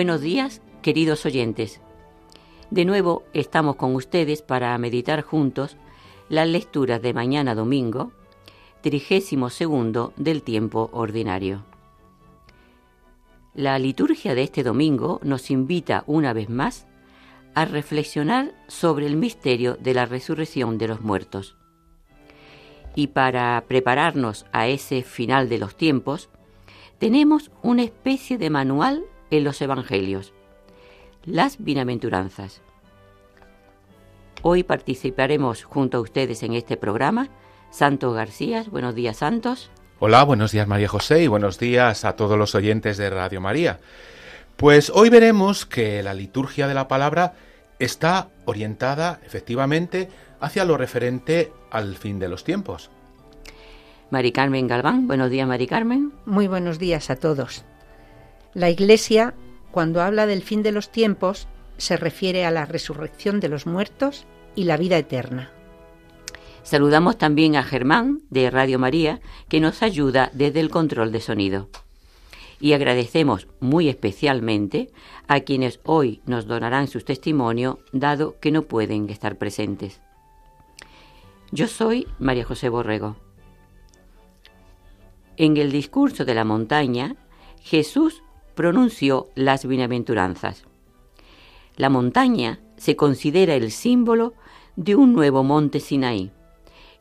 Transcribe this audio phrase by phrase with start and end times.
[0.00, 1.82] Buenos días, queridos oyentes.
[2.70, 5.76] De nuevo estamos con ustedes para meditar juntos
[6.30, 8.10] las lecturas de mañana domingo,
[8.80, 11.66] trigésimo segundo del tiempo ordinario.
[13.52, 16.86] La liturgia de este domingo nos invita una vez más
[17.54, 21.58] a reflexionar sobre el misterio de la resurrección de los muertos.
[22.94, 26.30] Y para prepararnos a ese final de los tiempos,
[26.98, 30.32] tenemos una especie de manual en los Evangelios,
[31.24, 32.62] las bienaventuranzas.
[34.42, 37.28] Hoy participaremos junto a ustedes en este programa.
[37.70, 39.70] Santos García, buenos días Santos.
[39.98, 43.80] Hola, buenos días María José y buenos días a todos los oyentes de Radio María.
[44.56, 47.34] Pues hoy veremos que la liturgia de la palabra
[47.78, 50.08] está orientada efectivamente
[50.40, 52.90] hacia lo referente al fin de los tiempos.
[54.10, 56.12] Mari Carmen Galván, buenos días Mari Carmen.
[56.24, 57.64] Muy buenos días a todos.
[58.54, 59.34] La Iglesia,
[59.70, 61.46] cuando habla del fin de los tiempos,
[61.76, 65.50] se refiere a la resurrección de los muertos y la vida eterna.
[66.62, 71.68] Saludamos también a Germán de Radio María, que nos ayuda desde el control de sonido.
[72.60, 74.90] Y agradecemos muy especialmente
[75.26, 80.02] a quienes hoy nos donarán su testimonio, dado que no pueden estar presentes.
[81.52, 83.16] Yo soy María José Borrego.
[85.36, 87.16] En el discurso de la montaña,
[87.62, 88.22] Jesús
[88.60, 90.64] pronunció las bienaventuranzas.
[91.76, 94.34] La montaña se considera el símbolo
[94.76, 96.30] de un nuevo monte Sinaí,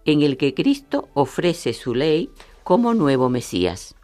[0.05, 2.29] en el que Cristo ofrece su ley
[2.63, 3.97] como nuevo Mesías.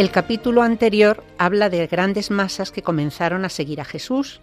[0.00, 4.40] El capítulo anterior habla de grandes masas que comenzaron a seguir a Jesús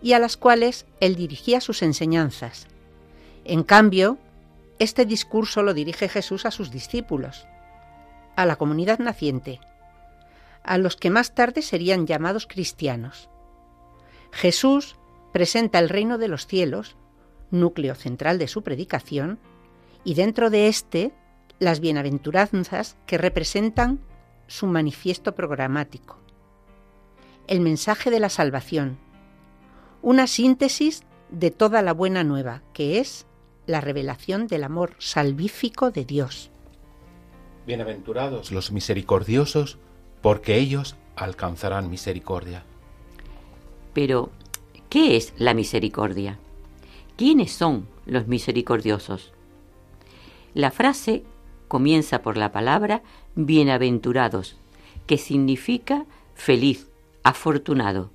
[0.00, 2.68] y a las cuales él dirigía sus enseñanzas.
[3.44, 4.18] En cambio,
[4.78, 7.44] este discurso lo dirige Jesús a sus discípulos,
[8.36, 9.58] a la comunidad naciente,
[10.62, 13.28] a los que más tarde serían llamados cristianos.
[14.30, 14.94] Jesús
[15.32, 16.94] presenta el reino de los cielos,
[17.50, 19.40] núcleo central de su predicación,
[20.04, 21.10] y dentro de éste
[21.58, 23.98] las bienaventuranzas que representan
[24.48, 26.16] su manifiesto programático.
[27.46, 28.98] El mensaje de la salvación.
[30.02, 33.26] Una síntesis de toda la buena nueva, que es
[33.66, 36.50] la revelación del amor salvífico de Dios.
[37.66, 39.78] Bienaventurados los misericordiosos,
[40.22, 42.64] porque ellos alcanzarán misericordia.
[43.92, 44.30] Pero,
[44.88, 46.38] ¿qué es la misericordia?
[47.16, 49.32] ¿Quiénes son los misericordiosos?
[50.54, 51.24] La frase
[51.68, 53.02] comienza por la palabra
[53.38, 54.56] bienaventurados,
[55.06, 56.90] que significa feliz,
[57.22, 58.10] afortunado,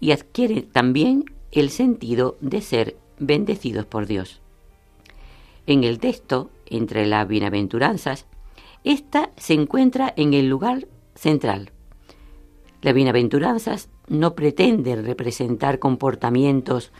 [0.00, 4.42] y adquiere también el sentido de ser bendecidos por Dios.
[5.66, 8.26] En el texto, entre las bienaventuranzas,
[8.84, 11.70] esta se encuentra en el lugar central.
[12.82, 16.92] Las bienaventuranzas no pretenden representar comportamientos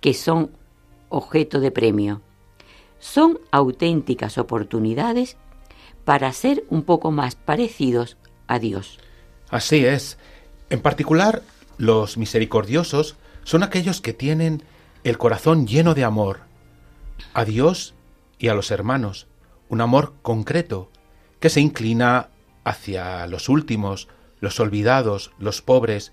[0.00, 0.50] que son
[1.10, 2.22] objeto de premio.
[2.98, 5.36] Son auténticas oportunidades
[6.08, 8.16] para ser un poco más parecidos
[8.46, 8.98] a Dios.
[9.50, 10.16] Así es.
[10.70, 11.42] En particular,
[11.76, 14.62] los misericordiosos son aquellos que tienen
[15.04, 16.40] el corazón lleno de amor
[17.34, 17.94] a Dios
[18.38, 19.26] y a los hermanos,
[19.68, 20.90] un amor concreto
[21.40, 22.30] que se inclina
[22.64, 24.08] hacia los últimos,
[24.40, 26.12] los olvidados, los pobres,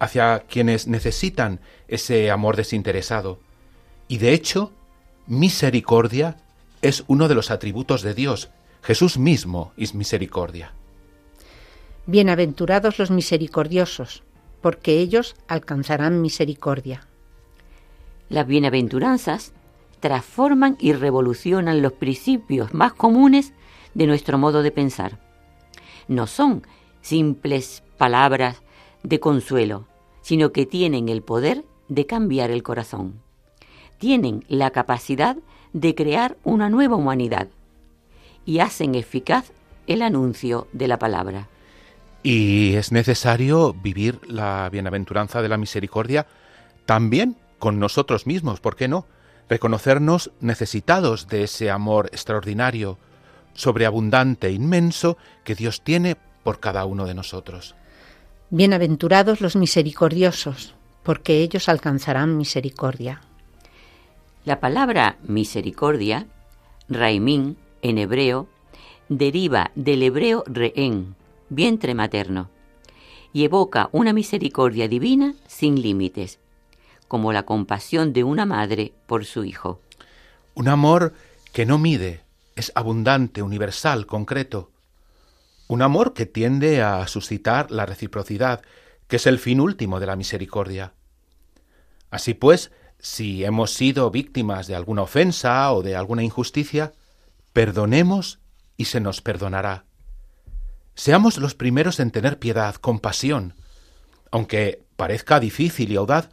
[0.00, 3.38] hacia quienes necesitan ese amor desinteresado.
[4.08, 4.72] Y de hecho,
[5.28, 6.36] misericordia
[6.82, 8.50] es uno de los atributos de Dios,
[8.82, 10.72] Jesús mismo es misericordia.
[12.06, 14.22] Bienaventurados los misericordiosos,
[14.62, 17.06] porque ellos alcanzarán misericordia.
[18.30, 19.52] Las bienaventuranzas
[20.00, 23.52] transforman y revolucionan los principios más comunes
[23.92, 25.18] de nuestro modo de pensar.
[26.08, 26.66] No son
[27.02, 28.62] simples palabras
[29.02, 29.86] de consuelo,
[30.22, 33.20] sino que tienen el poder de cambiar el corazón.
[33.98, 35.36] tienen la capacidad
[35.74, 37.48] de crear una nueva humanidad
[38.44, 39.52] y hacen eficaz
[39.86, 41.48] el anuncio de la palabra.
[42.22, 46.26] Y es necesario vivir la bienaventuranza de la misericordia
[46.86, 49.06] también con nosotros mismos, ¿por qué no?
[49.48, 52.98] Reconocernos necesitados de ese amor extraordinario,
[53.54, 57.74] sobreabundante, inmenso, que Dios tiene por cada uno de nosotros.
[58.50, 63.22] Bienaventurados los misericordiosos, porque ellos alcanzarán misericordia.
[64.44, 66.26] La palabra misericordia,
[66.88, 68.48] raimín, en hebreo,
[69.08, 71.16] deriva del hebreo rehén,
[71.48, 72.50] vientre materno,
[73.32, 76.38] y evoca una misericordia divina sin límites,
[77.08, 79.80] como la compasión de una madre por su hijo.
[80.54, 81.14] Un amor
[81.52, 82.22] que no mide,
[82.56, 84.70] es abundante, universal, concreto.
[85.68, 88.62] Un amor que tiende a suscitar la reciprocidad,
[89.08, 90.92] que es el fin último de la misericordia.
[92.10, 96.92] Así pues, si hemos sido víctimas de alguna ofensa o de alguna injusticia,
[97.52, 98.40] perdonemos
[98.76, 99.84] y se nos perdonará.
[100.94, 103.54] Seamos los primeros en tener piedad, compasión.
[104.30, 106.30] Aunque parezca difícil y audaz,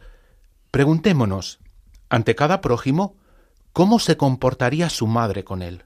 [0.70, 1.58] preguntémonos,
[2.10, 3.16] ante cada prójimo,
[3.72, 5.84] cómo se comportaría su madre con él.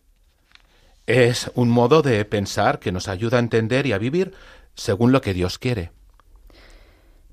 [1.07, 4.35] Es un modo de pensar que nos ayuda a entender y a vivir
[4.75, 5.91] según lo que Dios quiere.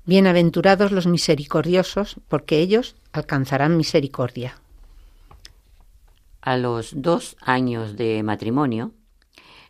[0.06, 4.56] Bienaventurados los misericordiosos, porque ellos alcanzarán misericordia.
[6.42, 8.92] A los dos años de matrimonio,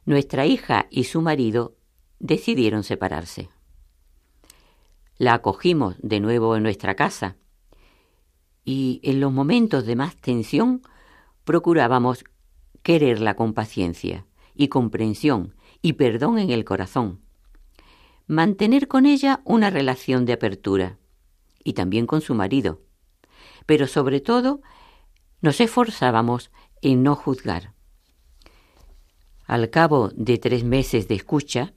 [0.05, 1.76] nuestra hija y su marido
[2.20, 3.50] decidieron separarse.
[5.19, 7.37] La acogimos de nuevo en nuestra casa
[8.64, 10.82] y en los momentos de más tensión
[11.44, 12.25] procurábamos
[12.82, 17.20] quererla con paciencia y comprensión y perdón en el corazón.
[18.28, 20.99] Mantener con ella una relación de apertura
[21.64, 22.81] y también con su marido.
[23.67, 24.61] Pero sobre todo
[25.43, 26.50] nos esforzábamos
[26.82, 27.73] en no juzgar.
[29.47, 31.73] Al cabo de tres meses de escucha,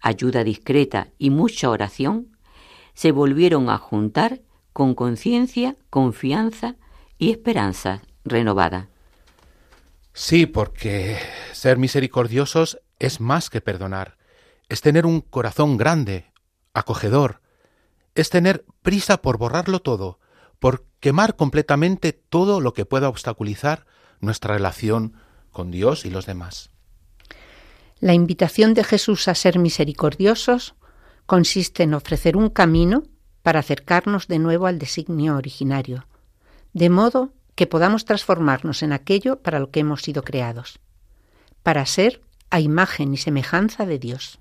[0.00, 2.36] ayuda discreta y mucha oración,
[2.94, 4.40] se volvieron a juntar
[4.72, 6.76] con conciencia, confianza
[7.18, 8.88] y esperanza renovada.
[10.12, 11.18] Sí, porque
[11.52, 14.16] ser misericordiosos es más que perdonar,
[14.68, 16.32] es tener un corazón grande,
[16.72, 17.42] acogedor,
[18.14, 20.18] es tener prisa por borrarlo todo,
[20.58, 23.86] por quemar completamente todo lo que pueda obstaculizar
[24.20, 25.14] nuestra relación
[25.52, 26.70] con Dios y los demás.
[28.00, 30.74] La invitación de Jesús a ser misericordiosos
[31.24, 33.04] consiste en ofrecer un camino
[33.42, 36.06] para acercarnos de nuevo al designio originario,
[36.72, 40.78] de modo que podamos transformarnos en aquello para lo que hemos sido creados,
[41.62, 42.20] para ser
[42.50, 44.40] a imagen y semejanza de Dios.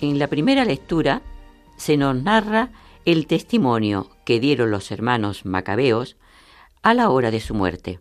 [0.00, 1.22] En la primera lectura
[1.76, 2.70] se nos narra
[3.04, 6.16] el testimonio que dieron los hermanos macabeos
[6.82, 7.98] a la hora de su muerte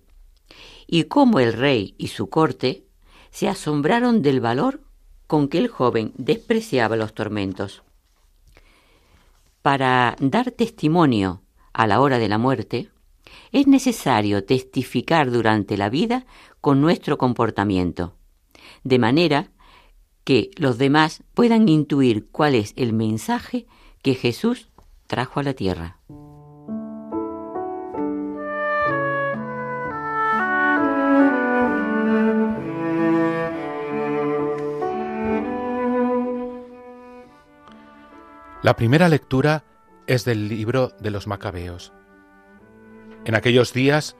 [0.85, 2.85] y cómo el rey y su corte
[3.31, 4.84] se asombraron del valor
[5.27, 7.83] con que el joven despreciaba los tormentos.
[9.61, 11.41] Para dar testimonio
[11.73, 12.89] a la hora de la muerte,
[13.51, 16.25] es necesario testificar durante la vida
[16.61, 18.15] con nuestro comportamiento,
[18.83, 19.51] de manera
[20.23, 23.67] que los demás puedan intuir cuál es el mensaje
[24.01, 24.69] que Jesús
[25.07, 25.99] trajo a la tierra.
[38.65, 39.63] La primera lectura
[40.07, 41.93] es del libro de los Macabeos.
[43.23, 44.15] En aquellos días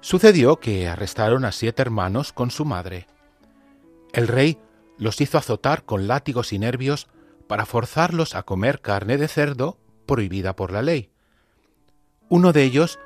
[0.00, 3.06] sucedió que arrestaron a siete hermanos con su madre.
[4.12, 4.58] El rey
[4.98, 7.08] los hizo azotar con látigos y nervios
[7.48, 11.10] para forzarlos a comer carne de cerdo prohibida por la ley.
[12.28, 12.98] Uno de ellos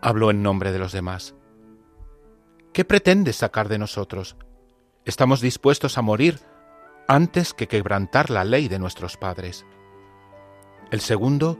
[0.00, 1.34] habló en nombre de los demás.
[2.72, 4.36] ¿Qué pretendes sacar de nosotros?
[5.04, 6.40] Estamos dispuestos a morir
[7.08, 9.66] antes que quebrantar la ley de nuestros padres.
[10.90, 11.58] El segundo,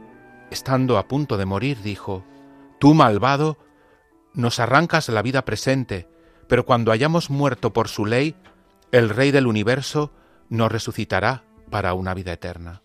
[0.49, 2.25] estando a punto de morir, dijo,
[2.79, 3.57] Tú, malvado,
[4.33, 6.07] nos arrancas la vida presente,
[6.47, 8.35] pero cuando hayamos muerto por su ley,
[8.91, 10.11] el Rey del universo
[10.49, 12.81] nos resucitará para una vida eterna.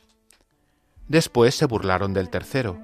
[1.09, 2.79] Después se burlaron del tercero.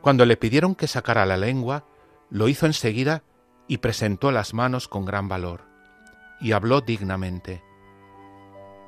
[0.00, 1.84] Cuando le pidieron que sacara la lengua,
[2.30, 3.22] lo hizo enseguida
[3.68, 5.62] y presentó las manos con gran valor,
[6.40, 7.62] y habló dignamente.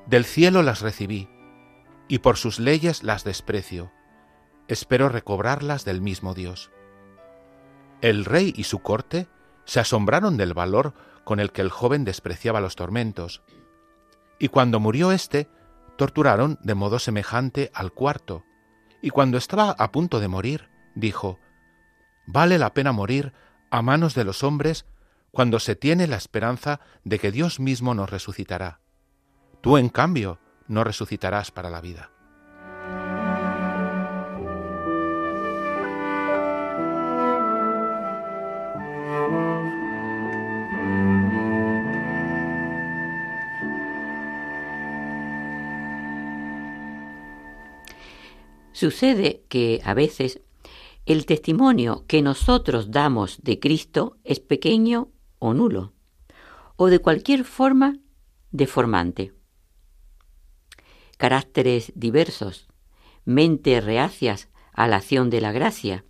[0.07, 1.29] Del cielo las recibí,
[2.09, 3.93] y por sus leyes las desprecio.
[4.69, 6.71] Espero recobrarlas del mismo Dios.
[8.01, 9.29] El rey y su corte
[9.65, 10.95] se asombraron del valor
[11.25, 13.43] con el que el joven despreciaba los tormentos.
[14.39, 15.49] Y cuando murió éste,
[15.97, 18.45] torturaron de modo semejante al cuarto,
[19.03, 21.39] y cuando estaba a punto de morir, dijo,
[22.27, 23.33] Vale la pena morir
[23.71, 24.87] a manos de los hombres
[25.31, 28.81] cuando se tiene la esperanza de que Dios mismo nos resucitará.
[29.61, 32.11] Tú, en cambio, no resucitarás para la vida.
[48.73, 50.43] Sucede que a veces
[51.07, 55.09] el testimonio que nosotros damos de Cristo es pequeño
[55.39, 55.95] o nulo,
[56.77, 57.97] o de cualquier forma
[58.51, 59.36] deformante
[61.17, 62.69] caracteres diversos,
[63.25, 66.05] mentes reacias a la acción de la gracia,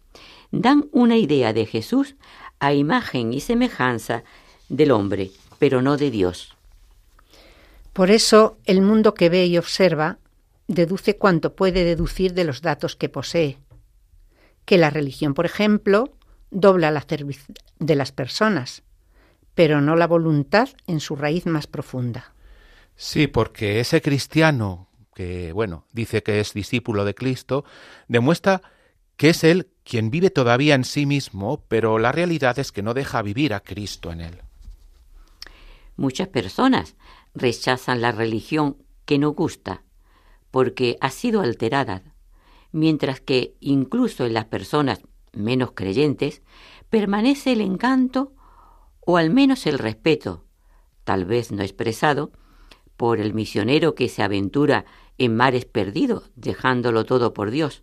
[0.51, 2.17] dan una idea de Jesús
[2.59, 4.25] a imagen y semejanza
[4.69, 6.57] del hombre, pero no de Dios.
[7.93, 10.19] Por eso el mundo que ve y observa
[10.69, 13.59] deduce cuanto puede deducir de los datos que posee.
[14.65, 16.13] Que la religión, por ejemplo,
[16.51, 17.47] dobla la cerviz
[17.79, 18.83] de las personas,
[19.55, 22.35] pero no la voluntad en su raíz más profunda.
[22.97, 24.86] Sí, porque ese cristiano
[25.17, 27.65] que, bueno, dice que es discípulo de Cristo,
[28.07, 28.61] demuestra
[29.17, 32.93] que es él quien vive todavía en sí mismo, pero la realidad es que no
[32.93, 34.43] deja vivir a Cristo en él.
[35.97, 36.97] Muchas personas
[37.35, 39.85] rechazan la religión que no gusta
[40.51, 42.03] porque ha sido alterada,
[42.71, 45.01] mientras que incluso en las personas
[45.33, 46.43] menos creyentes
[46.91, 48.35] permanece el encanto
[49.01, 50.45] o al menos el respeto,
[51.05, 52.33] tal vez no expresado,
[52.97, 54.85] por el misionero que se aventura
[55.19, 57.83] en mares perdidos, dejándolo todo por Dios,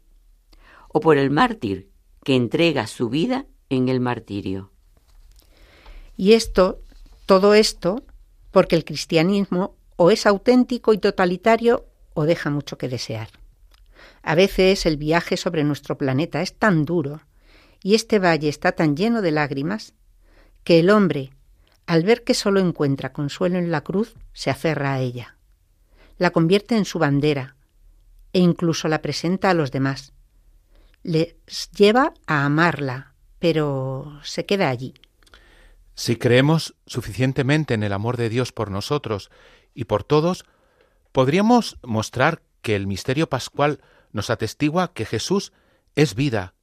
[0.87, 1.89] o por el mártir
[2.23, 4.71] que entrega su vida en el martirio.
[6.15, 6.79] Y esto,
[7.25, 8.03] todo esto,
[8.51, 13.29] porque el cristianismo o es auténtico y totalitario o deja mucho que desear.
[14.21, 17.21] A veces el viaje sobre nuestro planeta es tan duro
[17.81, 19.93] y este valle está tan lleno de lágrimas
[20.63, 21.32] que el hombre,
[21.85, 25.37] al ver que solo encuentra consuelo en la cruz, se aferra a ella
[26.17, 27.55] la convierte en su bandera
[28.31, 30.13] e incluso la presenta a los demás.
[31.03, 31.35] Les
[31.75, 34.93] lleva a amarla, pero se queda allí.
[35.95, 39.29] Si creemos suficientemente en el amor de Dios por nosotros
[39.75, 40.45] y por todos,
[41.11, 45.51] podríamos mostrar que el misterio pascual nos atestigua que Jesús
[45.95, 46.53] es vida,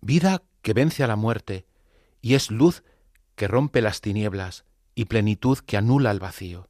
[0.00, 1.66] vida que vence a la muerte,
[2.20, 2.82] y es luz
[3.34, 6.68] que rompe las tinieblas y plenitud que anula el vacío.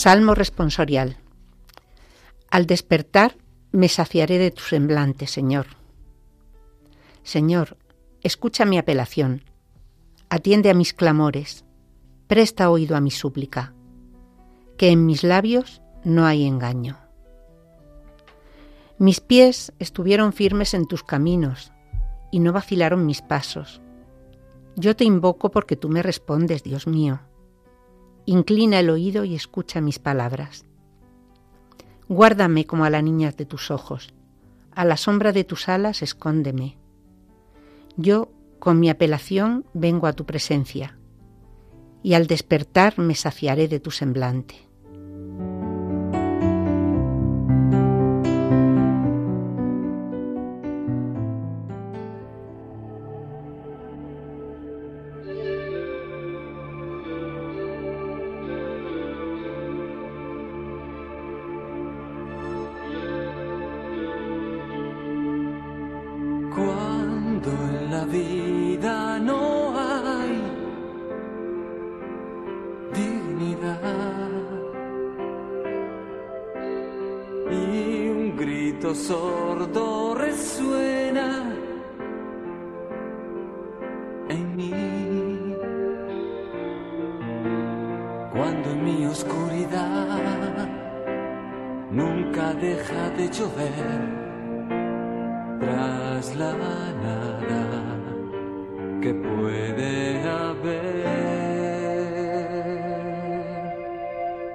[0.00, 1.18] Salmo responsorial.
[2.50, 3.36] Al despertar
[3.70, 5.66] me saciaré de tu semblante, Señor.
[7.22, 7.76] Señor,
[8.22, 9.42] escucha mi apelación,
[10.28, 11.64] atiende a mis clamores,
[12.26, 13.74] presta oído a mi súplica,
[14.76, 16.98] que en mis labios no hay engaño.
[18.98, 21.72] Mis pies estuvieron firmes en tus caminos
[22.30, 23.80] y no vacilaron mis pasos.
[24.76, 27.20] Yo te invoco porque tú me respondes, Dios mío.
[28.26, 30.66] Inclina el oído y escucha mis palabras.
[32.08, 34.12] Guárdame como a la niña de tus ojos,
[34.72, 36.79] a la sombra de tus alas escóndeme.
[37.96, 40.98] Yo, con mi apelación, vengo a tu presencia,
[42.02, 44.69] y al despertar me saciaré de tu semblante.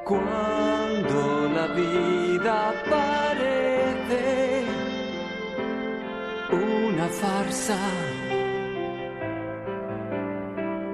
[0.05, 4.63] Cuando la vida parece
[6.51, 7.79] una farsa,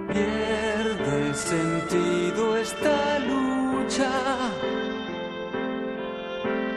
[0.07, 4.11] pierde sentido esta lucha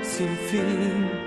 [0.03, 1.24] sin fin.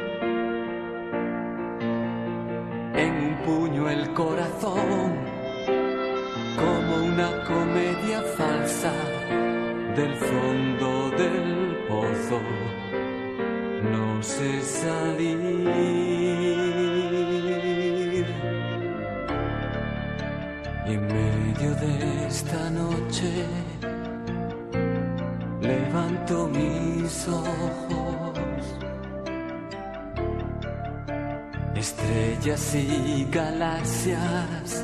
[32.57, 34.83] Estrellas y galaxias,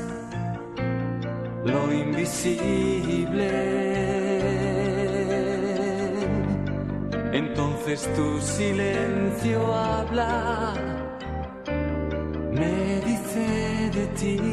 [1.66, 3.50] lo invisible.
[7.34, 10.74] Entonces tu silencio habla,
[12.52, 14.53] me dice de ti.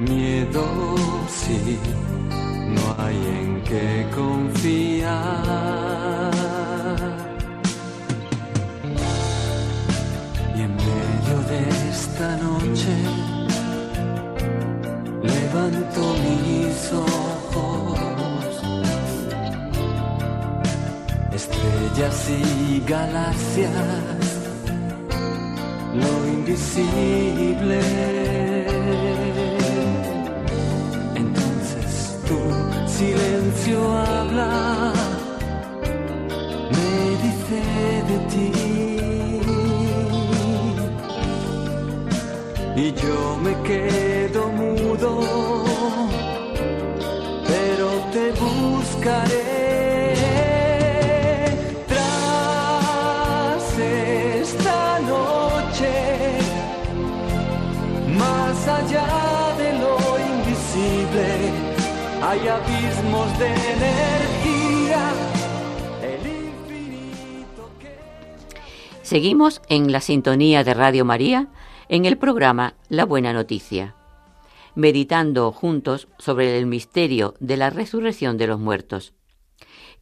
[0.00, 0.64] miedo,
[1.28, 1.78] sí,
[2.74, 5.10] no hay en qué confiar.
[10.56, 11.60] Y en medio de
[11.90, 12.94] esta noche
[15.22, 17.98] levanto mis ojos,
[21.32, 24.30] estrellas y galaxias
[25.94, 27.80] lo invisible.
[33.00, 34.92] Silencio habla,
[36.74, 37.60] me dice
[38.10, 38.50] de ti.
[42.84, 45.12] Y yo me quedo mudo,
[47.48, 49.49] pero te buscaré.
[62.30, 65.12] Hay abismos de energía.
[66.00, 67.68] El infinito.
[69.02, 71.48] Seguimos en la sintonía de Radio María
[71.88, 73.96] en el programa La Buena Noticia,
[74.76, 79.12] meditando juntos sobre el misterio de la resurrección de los muertos,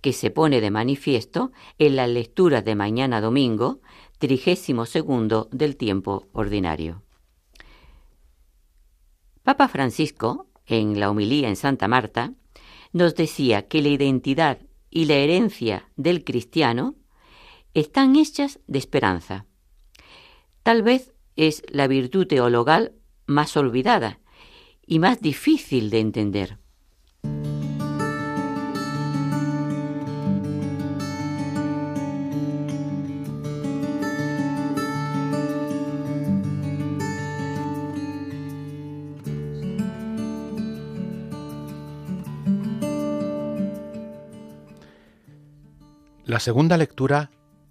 [0.02, 3.80] que se pone de manifiesto en la lectura de mañana domingo,
[4.18, 7.02] trigésimo segundo del tiempo ordinario.
[9.44, 12.32] Papa Francisco, en la homilía en Santa Marta,
[12.92, 14.58] nos decía que la identidad
[14.90, 16.94] y la herencia del cristiano
[17.74, 19.46] están hechas de esperanza.
[20.62, 22.92] Tal vez es la virtud teologal
[23.26, 24.20] más olvidada
[24.86, 26.58] y más difícil de entender.
[46.28, 47.30] La segunda lectura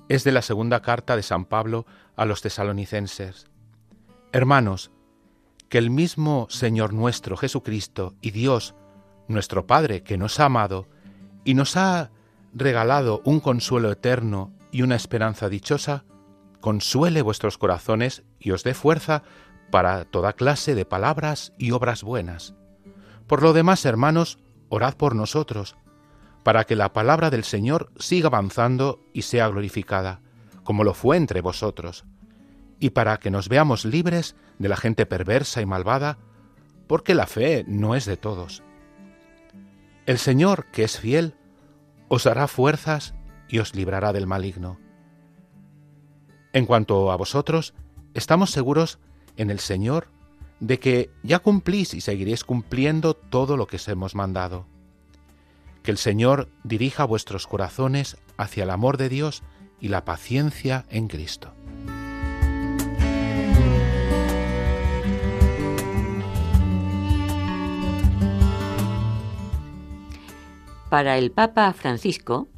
[0.10, 3.46] es de la segunda carta de San Pablo a los tesalonicenses.
[4.32, 4.90] Hermanos,
[5.70, 8.74] que el mismo Señor nuestro Jesucristo y Dios,
[9.28, 10.88] nuestro Padre, que nos ha amado
[11.44, 12.10] y nos ha
[12.52, 16.06] regalado un consuelo eterno y una esperanza dichosa,
[16.60, 19.22] consuele vuestros corazones y os dé fuerza
[19.70, 22.56] para toda clase de palabras y obras buenas.
[23.28, 24.40] Por lo demás, hermanos,
[24.70, 25.76] orad por nosotros,
[26.44, 30.22] para que la palabra del Señor siga avanzando y sea glorificada,
[30.64, 32.06] como lo fue entre vosotros,
[32.80, 36.18] y para que nos veamos libres de la gente perversa y malvada,
[36.88, 38.64] porque la fe no es de todos.
[40.06, 41.36] El Señor, que es fiel,
[42.08, 43.14] os dará fuerzas
[43.50, 44.80] y os librará del maligno.
[46.54, 47.74] En cuanto a vosotros,
[48.14, 49.00] estamos seguros
[49.36, 50.10] en el Señor
[50.60, 54.66] de que ya cumplís y seguiréis cumpliendo todo lo que os hemos mandado.
[55.88, 59.42] Que el Señor dirija vuestros corazones hacia el amor de Dios
[59.80, 61.54] y la paciencia en Cristo.
[70.90, 72.50] Para el Papa Francisco,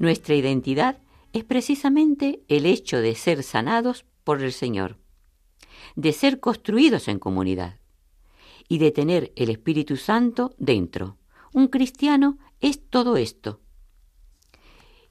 [0.00, 0.98] nuestra identidad
[1.32, 4.98] es precisamente el hecho de ser sanados por el Señor,
[5.94, 7.78] de ser construidos en comunidad
[8.68, 11.18] y de tener el Espíritu Santo dentro.
[11.52, 13.60] Un cristiano es todo esto.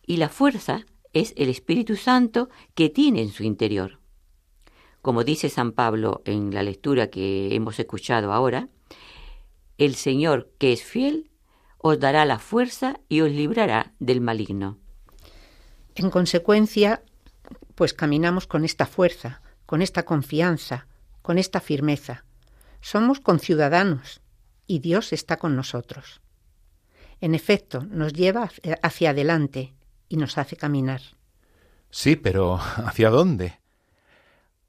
[0.06, 4.00] Y la fuerza es el Espíritu Santo que tiene en su interior.
[5.02, 8.70] Como dice San Pablo en la lectura que hemos escuchado ahora,
[9.78, 11.32] el Señor que es fiel
[11.78, 14.78] os dará la fuerza y os librará del maligno.
[15.96, 17.04] En consecuencia,
[17.76, 20.88] pues caminamos con esta fuerza, con esta confianza,
[21.22, 22.26] con esta firmeza.
[22.82, 24.22] Somos conciudadanos
[24.68, 26.22] y Dios está con nosotros.
[27.22, 28.50] En efecto, nos lleva
[28.82, 29.74] hacia adelante
[30.10, 31.02] y nos hace caminar.
[31.90, 32.56] Sí, pero
[32.86, 33.60] ¿hacia dónde?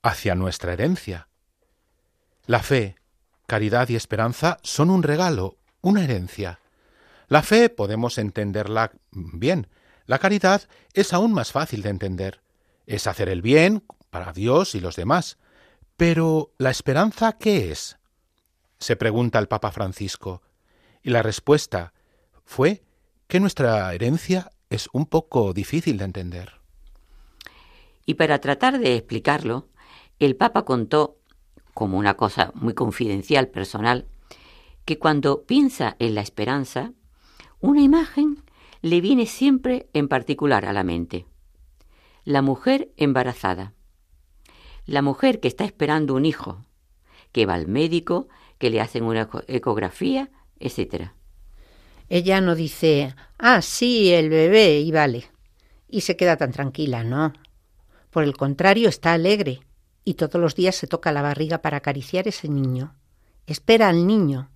[0.03, 1.29] Hacia nuestra herencia.
[2.47, 2.97] La fe,
[3.47, 6.61] caridad y esperanza son un regalo, una herencia.
[7.29, 9.69] La fe podemos entenderla bien.
[10.07, 10.63] La caridad
[10.93, 12.43] es aún más fácil de entender.
[12.87, 15.39] Es hacer el bien para Dios y los demás.
[15.97, 17.97] Pero ¿la esperanza qué es?
[18.83, 20.43] se pregunta el Papa Francisco.
[21.03, 21.95] Y la respuesta
[22.45, 22.83] fue
[23.29, 26.53] que nuestra herencia es un poco difícil de entender.
[28.05, 29.69] Y para tratar de explicarlo,
[30.19, 31.19] el Papa contó,
[31.75, 34.07] como una cosa muy confidencial, personal,
[34.85, 36.93] que cuando piensa en la esperanza,
[37.61, 38.43] una imagen
[38.81, 41.27] le viene siempre en particular a la mente.
[42.25, 43.75] La mujer embarazada.
[44.85, 46.65] La mujer que está esperando un hijo,
[47.31, 48.29] que va al médico,
[48.59, 51.13] que le hacen una ecografía, etc.
[52.09, 55.31] Ella no dice, ah, sí, el bebé, y vale.
[55.89, 57.33] Y se queda tan tranquila, no.
[58.11, 59.61] Por el contrario, está alegre
[60.05, 62.95] y todos los días se toca la barriga para acariciar ese niño.
[63.47, 64.51] Espera al niño.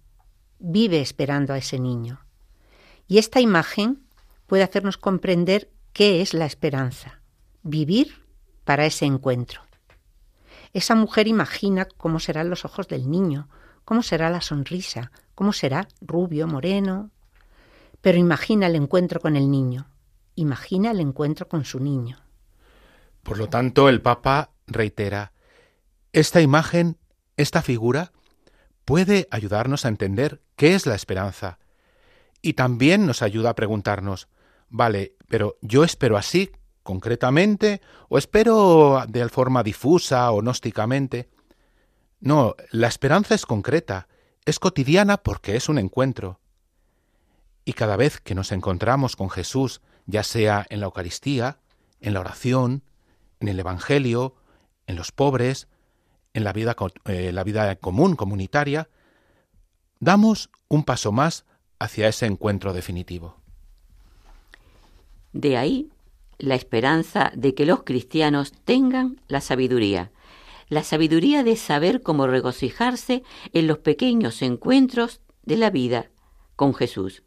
[0.59, 2.21] Vive esperando a ese niño.
[3.09, 4.07] Y esta imagen
[4.47, 7.21] puede hacernos comprender qué es la esperanza,
[7.63, 8.23] vivir
[8.65, 9.63] para ese encuentro.
[10.73, 13.49] Esa mujer imagina cómo serán los ojos del niño,
[13.85, 17.11] cómo será la sonrisa, cómo será rubio, moreno,
[18.07, 19.91] pero imagina el encuentro con el niño,
[20.37, 22.19] imagina el encuentro con su niño.
[23.25, 25.33] Por lo tanto, el Papa reitera,
[26.13, 26.99] esta imagen,
[27.37, 28.13] esta figura,
[28.85, 31.59] puede ayudarnos a entender qué es la esperanza,
[32.41, 34.29] y también nos ayuda a preguntarnos,
[34.69, 36.53] vale, pero yo espero así,
[36.85, 41.29] concretamente, o espero de forma difusa o gnósticamente.
[42.21, 44.07] No, la esperanza es concreta,
[44.45, 46.39] es cotidiana porque es un encuentro.
[47.67, 51.59] Y cada vez que nos encontramos con Jesús, ya sea en la Eucaristía,
[52.01, 52.85] en la oración,
[53.41, 54.37] en el Evangelio,
[54.87, 55.67] en los pobres,
[56.33, 56.77] en la vida,
[57.07, 58.89] eh, la vida común, comunitaria,
[59.99, 61.45] damos un paso más
[61.81, 63.37] hacia ese encuentro definitivo.
[65.33, 65.91] De ahí
[66.39, 70.13] la esperanza de que los cristianos tengan la sabiduría,
[70.69, 76.11] la sabiduría de saber cómo regocijarse en los pequeños encuentros de la vida
[76.55, 77.23] con Jesús,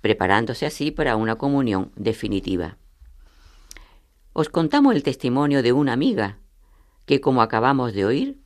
[0.00, 2.76] preparándose así para una comunión definitiva.
[4.32, 6.38] Os contamos el testimonio de una amiga
[7.06, 8.38] que, como acabamos de oír,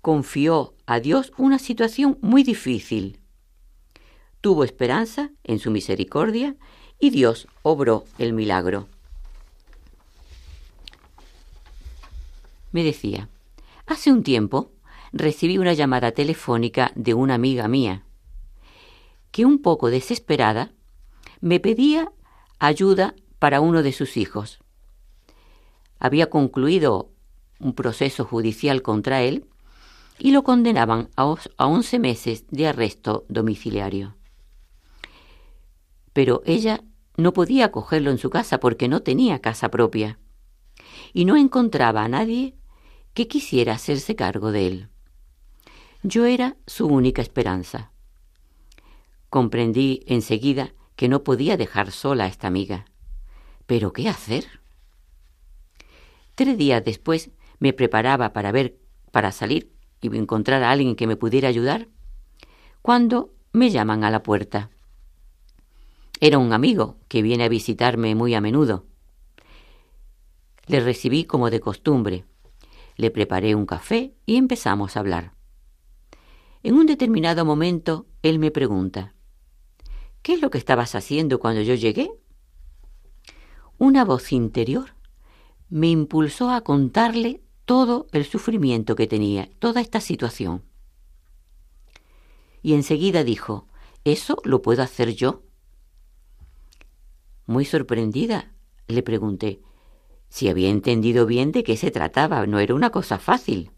[0.00, 3.20] confió a Dios una situación muy difícil.
[4.40, 6.56] Tuvo esperanza en su misericordia
[6.98, 8.88] y Dios obró el milagro.
[12.72, 13.28] Me decía,
[13.86, 14.72] hace un tiempo
[15.12, 18.04] recibí una llamada telefónica de una amiga mía,
[19.32, 20.70] que un poco desesperada
[21.40, 22.12] me pedía
[22.60, 24.60] ayuda para uno de sus hijos.
[25.98, 27.10] Había concluido
[27.58, 29.46] un proceso judicial contra él
[30.18, 31.26] y lo condenaban a,
[31.66, 34.14] once meses de arresto domiciliario.
[36.12, 36.84] Pero ella
[37.16, 40.18] no podía acogerlo en su casa porque no tenía casa propia
[41.12, 42.54] y no encontraba a nadie
[43.14, 44.88] que quisiera hacerse cargo de él.
[46.02, 47.91] Yo era su única esperanza.
[49.32, 52.84] Comprendí enseguida que no podía dejar sola a esta amiga.
[53.64, 54.44] ¿Pero qué hacer?
[56.34, 58.76] Tres días después me preparaba para ver,
[59.10, 61.88] para salir y encontrar a alguien que me pudiera ayudar,
[62.82, 64.68] cuando me llaman a la puerta.
[66.20, 68.84] Era un amigo que viene a visitarme muy a menudo.
[70.66, 72.26] Le recibí como de costumbre,
[72.96, 75.32] le preparé un café y empezamos a hablar.
[76.62, 79.14] En un determinado momento, él me pregunta,
[80.22, 82.10] ¿Qué es lo que estabas haciendo cuando yo llegué?
[83.78, 84.94] Una voz interior
[85.68, 90.62] me impulsó a contarle todo el sufrimiento que tenía, toda esta situación.
[92.62, 93.66] Y enseguida dijo,
[94.04, 95.42] ¿eso lo puedo hacer yo?
[97.46, 98.52] Muy sorprendida,
[98.86, 99.60] le pregunté
[100.32, 103.70] si había entendido bien de qué se trataba, no era una cosa fácil.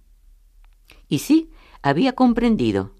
[1.08, 1.50] Y sí,
[1.82, 2.94] había comprendido.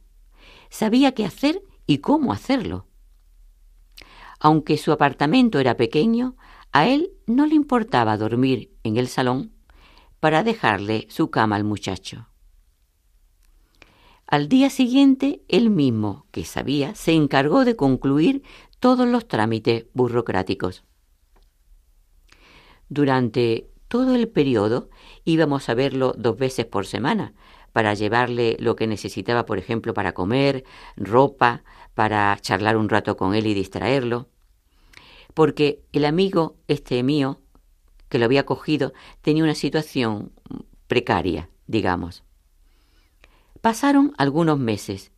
[0.70, 2.88] Sabía qué hacer y cómo hacerlo.
[4.44, 6.36] Aunque su apartamento era pequeño,
[6.70, 9.52] a él no le importaba dormir en el salón
[10.20, 12.28] para dejarle su cama al muchacho.
[14.26, 18.42] Al día siguiente, él mismo, que sabía, se encargó de concluir
[18.80, 20.84] todos los trámites burocráticos.
[22.90, 24.90] Durante todo el periodo
[25.24, 27.32] íbamos a verlo dos veces por semana
[27.72, 30.64] para llevarle lo que necesitaba, por ejemplo, para comer,
[30.96, 34.28] ropa, para charlar un rato con él y distraerlo.
[35.34, 37.40] Porque el amigo este mío
[38.08, 38.92] que lo había cogido
[39.22, 40.32] tenía una situación
[40.86, 42.22] precaria, digamos.
[43.60, 45.10] Pasaron algunos meses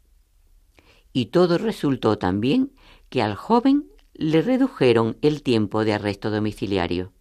[1.13, 2.73] y todo resultó también
[3.09, 7.13] que al joven le redujeron el tiempo de arresto domiciliario.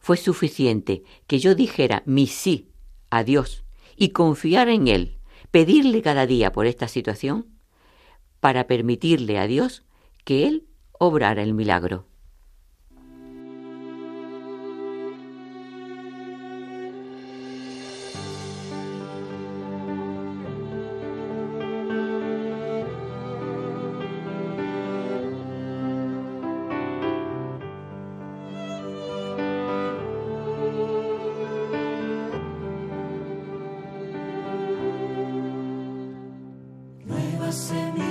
[0.00, 2.70] Fue suficiente que yo dijera mi sí
[3.10, 3.64] a Dios
[3.96, 5.18] y confiar en Él,
[5.50, 7.46] pedirle cada día por esta situación,
[8.40, 9.85] para permitirle a Dios
[10.26, 10.66] que Él
[10.98, 12.04] obrara el milagro.
[37.66, 38.05] noche tú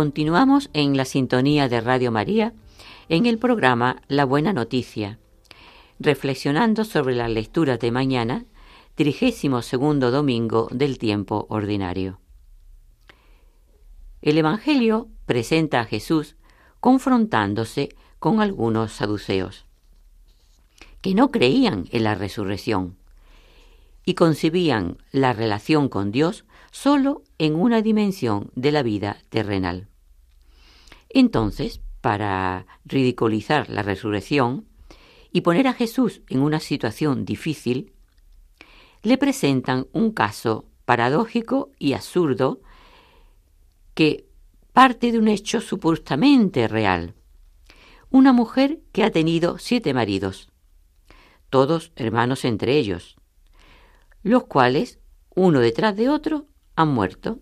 [0.00, 2.54] Continuamos en la sintonía de Radio María
[3.10, 5.18] en el programa La Buena Noticia,
[5.98, 8.46] reflexionando sobre las lecturas de mañana,
[8.94, 12.18] trigésimo segundo domingo del tiempo ordinario.
[14.22, 16.36] El Evangelio presenta a Jesús
[16.80, 19.66] confrontándose con algunos saduceos,
[21.02, 22.96] que no creían en la resurrección
[24.06, 29.89] y concebían la relación con Dios solo en una dimensión de la vida terrenal.
[31.10, 34.66] Entonces, para ridiculizar la resurrección
[35.32, 37.92] y poner a Jesús en una situación difícil,
[39.02, 42.60] le presentan un caso paradójico y absurdo
[43.94, 44.26] que
[44.72, 47.14] parte de un hecho supuestamente real.
[48.10, 50.50] Una mujer que ha tenido siete maridos,
[51.48, 53.16] todos hermanos entre ellos,
[54.22, 55.00] los cuales,
[55.34, 56.46] uno detrás de otro,
[56.76, 57.40] han muerto.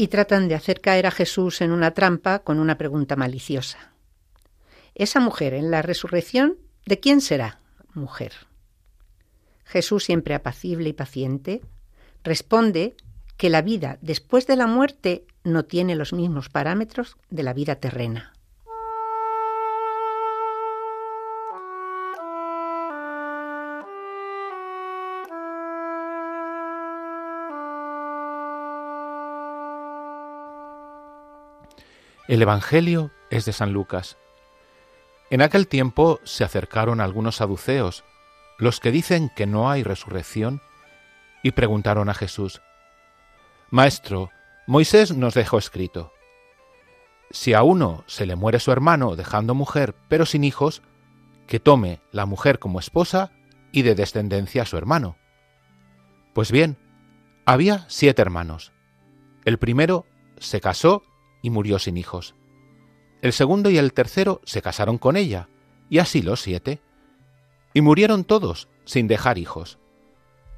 [0.00, 3.94] Y tratan de hacer caer a Jesús en una trampa con una pregunta maliciosa.
[4.94, 6.56] Esa mujer en la resurrección,
[6.86, 7.58] ¿de quién será
[7.94, 8.32] mujer?
[9.64, 11.62] Jesús, siempre apacible y paciente,
[12.22, 12.94] responde
[13.36, 17.74] que la vida después de la muerte no tiene los mismos parámetros de la vida
[17.74, 18.34] terrena.
[32.28, 34.18] El Evangelio es de San Lucas.
[35.30, 38.04] En aquel tiempo se acercaron algunos saduceos,
[38.58, 40.60] los que dicen que no hay resurrección,
[41.42, 42.60] y preguntaron a Jesús,
[43.70, 44.30] Maestro,
[44.66, 46.12] Moisés nos dejó escrito,
[47.30, 50.82] si a uno se le muere su hermano dejando mujer pero sin hijos,
[51.46, 53.32] que tome la mujer como esposa
[53.72, 55.16] y de descendencia a su hermano.
[56.34, 56.76] Pues bien,
[57.46, 58.72] había siete hermanos.
[59.46, 60.04] El primero
[60.38, 61.02] se casó
[61.42, 62.34] y murió sin hijos.
[63.22, 65.48] El segundo y el tercero se casaron con ella,
[65.90, 66.80] y así los siete.
[67.74, 69.78] Y murieron todos sin dejar hijos.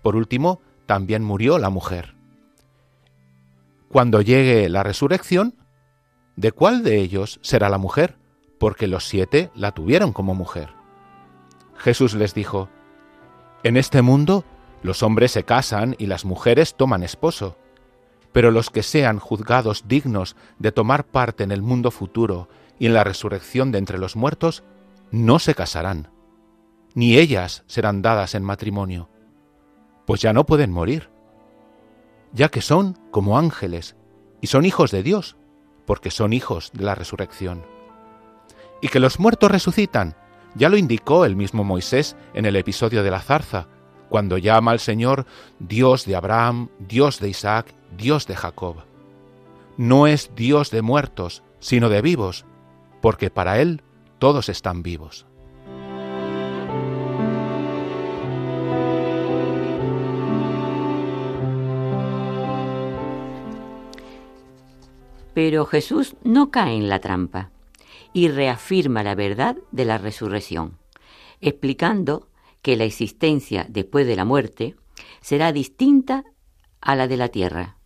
[0.03, 2.15] Por último, también murió la mujer.
[3.89, 5.55] Cuando llegue la resurrección,
[6.37, 8.19] ¿de cuál de ellos será la mujer?
[8.59, 10.71] Porque los siete la tuvieron como mujer.
[11.77, 12.69] Jesús les dijo,
[13.63, 14.45] En este mundo
[14.83, 17.57] los hombres se casan y las mujeres toman esposo
[18.33, 22.95] pero los que sean juzgados dignos de tomar parte en el mundo futuro y en
[22.95, 24.63] la resurrección de entre los muertos,
[25.11, 26.09] no se casarán,
[26.95, 29.09] ni ellas serán dadas en matrimonio,
[30.07, 31.11] pues ya no pueden morir,
[32.33, 33.97] ya que son como ángeles
[34.41, 35.37] y son hijos de Dios,
[35.87, 37.65] porque son hijos de la resurrección.
[38.81, 40.17] Y que los muertos resucitan,
[40.55, 43.67] ya lo indicó el mismo Moisés en el episodio de la zarza,
[44.09, 45.27] cuando llama al Señor
[45.59, 48.77] Dios de Abraham, Dios de Isaac, Dios de Jacob.
[49.77, 52.45] No es Dios de muertos, sino de vivos,
[53.01, 53.83] porque para Él
[54.19, 55.27] todos están vivos.
[65.35, 67.51] Pero Jesús no cae en la trampa
[68.13, 70.79] y reafirma la verdad de la resurrección,
[71.41, 72.29] explicando
[72.63, 74.77] que la existencia después de la muerte
[75.21, 76.25] será distinta
[76.81, 77.80] a la de la tierra.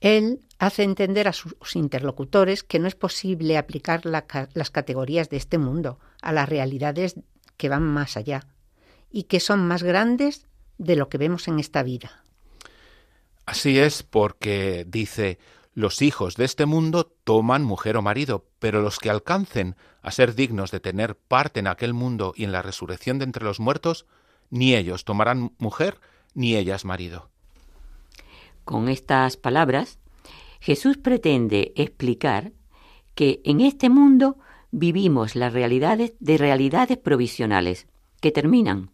[0.00, 5.28] Él hace entender a sus interlocutores que no es posible aplicar la ca las categorías
[5.28, 7.16] de este mundo a las realidades
[7.56, 8.46] que van más allá
[9.10, 10.46] y que son más grandes
[10.78, 12.24] de lo que vemos en esta vida.
[13.44, 15.38] Así es porque dice,
[15.74, 20.34] Los hijos de este mundo toman mujer o marido, pero los que alcancen a ser
[20.34, 24.06] dignos de tener parte en aquel mundo y en la resurrección de entre los muertos,
[24.50, 26.00] ni ellos tomarán mujer,
[26.34, 27.30] ni ellas marido.
[28.64, 29.98] Con estas palabras,
[30.60, 32.52] Jesús pretende explicar
[33.14, 34.38] que en este mundo
[34.70, 37.86] vivimos las realidades de realidades provisionales
[38.20, 38.90] que terminan.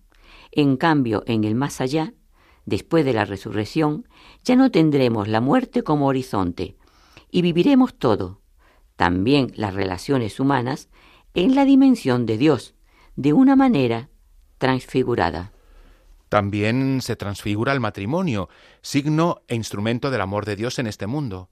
[0.52, 2.14] En cambio, en el más allá,
[2.64, 4.08] después de la resurrección,
[4.44, 6.76] ya no tendremos la muerte como horizonte
[7.30, 8.40] y viviremos todo,
[8.96, 10.88] también las relaciones humanas,
[11.34, 12.74] en la dimensión de Dios,
[13.16, 14.08] de una manera
[14.58, 15.52] transfigurada.
[16.28, 18.48] También se transfigura el matrimonio,
[18.82, 21.50] signo e instrumento del amor de Dios en este mundo.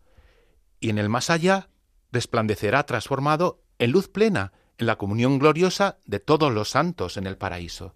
[0.81, 1.69] Y en el más allá
[2.11, 7.37] resplandecerá transformado en luz plena, en la comunión gloriosa de todos los santos en el
[7.37, 7.95] paraíso.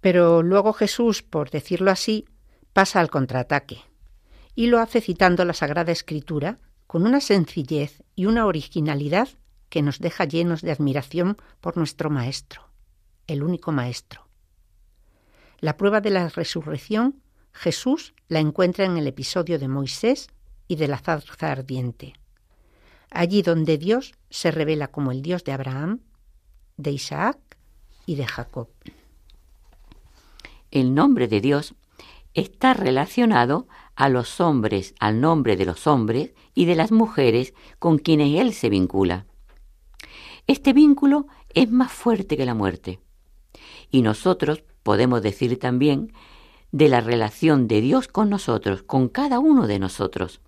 [0.00, 2.26] Pero luego Jesús, por decirlo así,
[2.72, 3.80] pasa al contraataque,
[4.54, 9.28] y lo hace citando la Sagrada Escritura con una sencillez y una originalidad
[9.68, 12.68] que nos deja llenos de admiración por nuestro Maestro,
[13.26, 14.25] el único Maestro.
[15.60, 20.28] La prueba de la resurrección Jesús la encuentra en el episodio de Moisés
[20.68, 22.14] y de la zarza ardiente
[23.10, 26.00] allí donde Dios se revela como el Dios de Abraham,
[26.76, 27.38] de Isaac
[28.04, 28.68] y de Jacob.
[30.70, 31.74] El nombre de Dios
[32.34, 37.98] está relacionado a los hombres, al nombre de los hombres y de las mujeres con
[37.98, 39.26] quienes Él se vincula.
[40.46, 43.00] Este vínculo es más fuerte que la muerte.
[43.90, 46.12] Y nosotros podemos decir también
[46.70, 50.40] de la relación de Dios con nosotros, con cada uno de nosotros.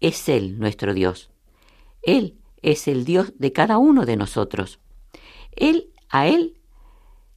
[0.00, 1.30] Es Él nuestro Dios,
[2.02, 4.80] él es el Dios de cada uno de nosotros.
[5.52, 6.58] Él, a Él,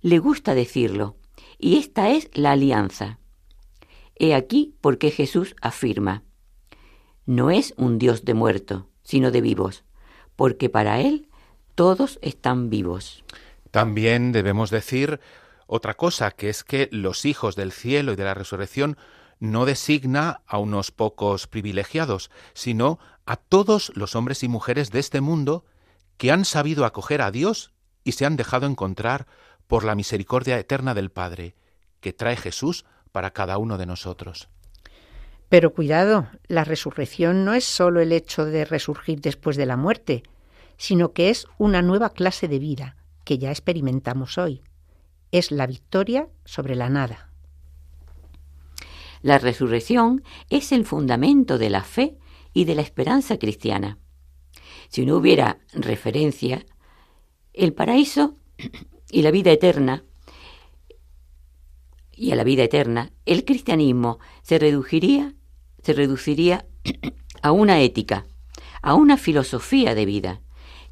[0.01, 1.15] le gusta decirlo,
[1.59, 3.19] y esta es la alianza.
[4.15, 6.23] He aquí por qué Jesús afirma,
[7.27, 9.83] no es un Dios de muerto, sino de vivos,
[10.35, 11.29] porque para Él
[11.75, 13.23] todos están vivos.
[13.69, 15.19] También debemos decir
[15.75, 18.95] otra cosa, que es que los hijos del cielo y de la resurrección
[19.39, 25.19] no designa a unos pocos privilegiados, sino a todos los hombres y mujeres de este
[25.19, 25.65] mundo
[26.17, 27.71] que han sabido acoger a Dios
[28.03, 29.25] y se han dejado encontrar
[29.65, 31.55] por la misericordia eterna del Padre,
[32.01, 34.49] que trae Jesús para cada uno de nosotros.
[35.49, 40.21] Pero cuidado, la resurrección no es sólo el hecho de resurgir después de la muerte,
[40.77, 42.95] sino que es una nueva clase de vida
[43.25, 44.61] que ya experimentamos hoy.
[45.33, 47.31] Es la victoria sobre la nada.
[49.23, 52.19] La resurrección es el fundamento de la fe
[52.53, 53.97] y de la esperanza cristiana.
[54.89, 56.63] Si no hubiera referencia,
[57.51, 58.37] el paraíso
[59.09, 60.03] y la vida eterna,
[62.11, 65.33] y a la vida eterna, el cristianismo se reduciría,
[65.81, 66.67] se reduciría
[67.41, 68.27] a una ética,
[68.83, 70.41] a una filosofía de vida.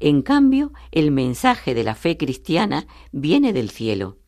[0.00, 4.18] En cambio, el mensaje de la fe cristiana viene del cielo,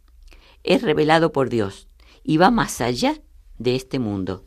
[0.64, 1.88] es revelado por Dios
[2.24, 3.20] y va más allá
[3.58, 4.44] de este mundo.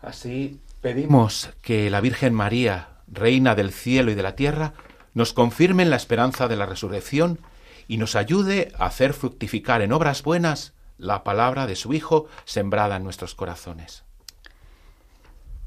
[0.00, 4.74] Así pedimos que la Virgen María, Reina del cielo y de la tierra,
[5.14, 7.40] nos confirme en la esperanza de la resurrección
[7.88, 12.96] y nos ayude a hacer fructificar en obras buenas la palabra de su Hijo sembrada
[12.96, 14.04] en nuestros corazones.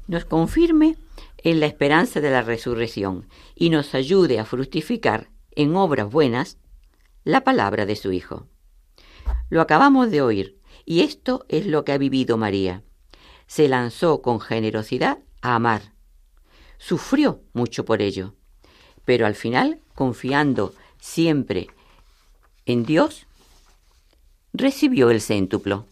[0.06, 0.96] Nos confirme
[1.38, 6.58] en la esperanza de la resurrección y nos ayude a fructificar en obras buenas
[7.24, 8.46] la palabra de su Hijo.
[9.50, 12.82] Lo acabamos de oír y esto es lo que ha vivido María.
[13.46, 15.92] Se lanzó con generosidad a amar.
[16.78, 18.34] Sufrió mucho por ello,
[19.04, 21.68] pero al final, confiando siempre
[22.66, 23.26] en Dios,
[24.52, 25.86] recibió el céntuplo.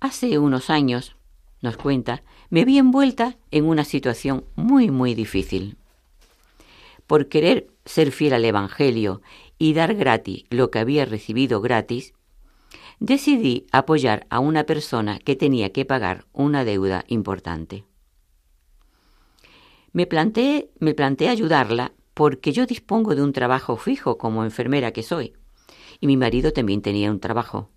[0.00, 1.16] Hace unos años,
[1.62, 5.78] nos cuenta, me vi envuelta en una situación muy, muy difícil.
[7.06, 9.20] Por querer ser fiel al Evangelio
[9.58, 12.14] y dar gratis lo que había recibido gratis,
[12.98, 17.84] decidí apoyar a una persona que tenía que pagar una deuda importante.
[19.92, 25.02] Me planteé, me planteé ayudarla porque yo dispongo de un trabajo fijo como enfermera que
[25.02, 25.34] soy,
[26.00, 27.70] y mi marido también tenía un trabajo.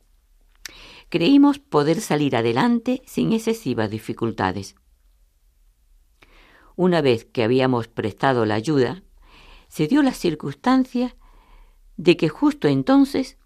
[1.09, 4.75] Creímos poder salir adelante sin excesivas dificultades.
[6.75, 9.03] Una vez que habíamos prestado la ayuda,
[9.67, 11.15] se dio la circunstancia
[11.97, 13.37] de que justo entonces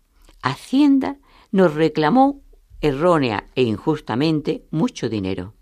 [0.42, 1.18] Hacienda
[1.52, 2.42] nos reclamó
[2.82, 5.54] errónea e injustamente mucho dinero.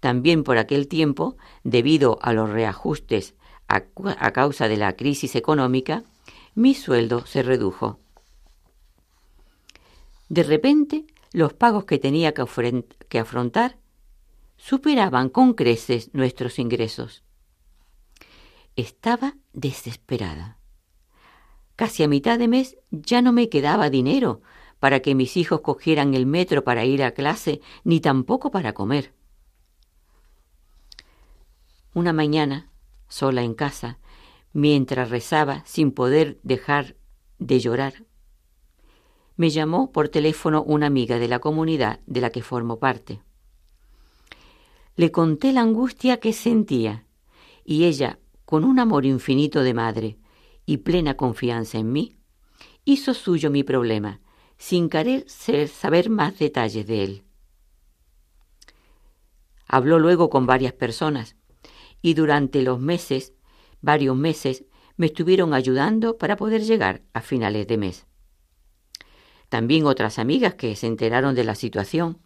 [0.00, 3.34] También por aquel tiempo, debido a los reajustes
[3.68, 3.84] a,
[4.18, 6.02] a, causa de la crisis económica,
[6.54, 7.98] mi sueldo se redujo.
[10.28, 12.44] De repente, los pagos que tenía que,
[13.08, 13.78] que afrontar
[14.56, 17.22] superaban con creces nuestros ingresos.
[18.76, 20.58] Estaba desesperada.
[21.76, 24.40] Casi a mitad de mes ya no me quedaba dinero
[24.78, 29.14] para que mis hijos cogieran el metro para ir a clase, ni tampoco para comer.
[31.94, 32.70] Una mañana,
[33.08, 33.98] sola en casa,
[34.52, 36.96] mientras rezaba sin poder dejar
[37.38, 38.06] de llorar,
[39.36, 43.22] me llamó por teléfono una amiga de la comunidad de la que formo parte.
[44.96, 47.06] Le conté la angustia que sentía
[47.64, 50.18] y ella, con un amor infinito de madre
[50.66, 52.18] y plena confianza en mí,
[52.84, 54.20] hizo suyo mi problema,
[54.58, 57.24] sin querer saber más detalles de él.
[59.66, 61.36] Habló luego con varias personas
[62.02, 63.32] y durante los meses,
[63.80, 64.64] varios meses,
[64.96, 68.06] me estuvieron ayudando para poder llegar a finales de mes.
[69.48, 72.18] También otras amigas que se enteraron de la situación.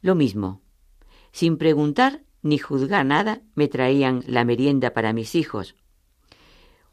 [0.00, 0.62] Lo mismo.
[1.32, 5.74] Sin preguntar ni juzgar nada, me traían la merienda para mis hijos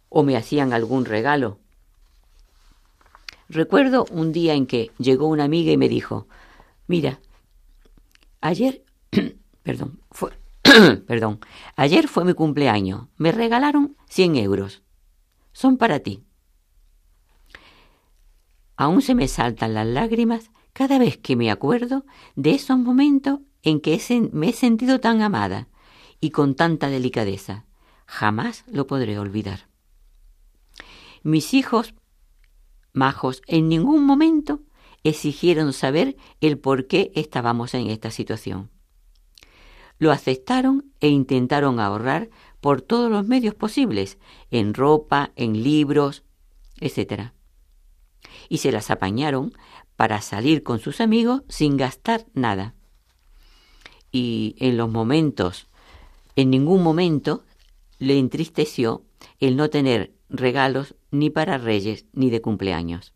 [0.09, 1.59] o me hacían algún regalo.
[3.49, 6.27] Recuerdo un día en que llegó una amiga y me dijo,
[6.87, 7.19] mira,
[8.41, 8.83] ayer,
[9.63, 10.31] perdón, fue,
[11.75, 14.83] ayer fue mi cumpleaños, me regalaron 100 euros,
[15.51, 16.23] son para ti.
[18.77, 23.81] Aún se me saltan las lágrimas cada vez que me acuerdo de esos momentos en
[23.81, 23.99] que
[24.31, 25.67] me he sentido tan amada
[26.21, 27.65] y con tanta delicadeza.
[28.05, 29.67] Jamás lo podré olvidar.
[31.23, 31.93] Mis hijos
[32.93, 34.61] majos en ningún momento
[35.03, 38.71] exigieron saber el por qué estábamos en esta situación.
[39.97, 42.29] Lo aceptaron e intentaron ahorrar
[42.61, 44.17] por todos los medios posibles,
[44.49, 46.23] en ropa, en libros,
[46.79, 47.35] etc
[48.49, 49.53] y se las apañaron
[49.95, 52.75] para salir con sus amigos sin gastar nada.
[54.17, 55.67] Y en los momentos,
[56.37, 57.43] en ningún momento
[57.99, 59.03] le entristeció
[59.41, 63.11] el no tener regalos ni para reyes ni de cumpleaños.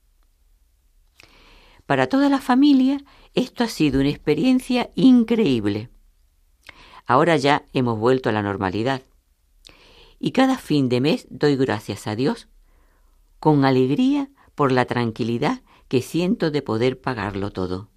[1.86, 3.02] Para toda la familia
[3.34, 5.88] esto ha sido una experiencia increíble.
[7.06, 9.02] Ahora ya hemos vuelto a la normalidad.
[10.20, 12.50] Y cada fin de mes doy gracias a Dios
[13.39, 17.88] con alegría por la tranquilidad que siento de poder pagarlo todo.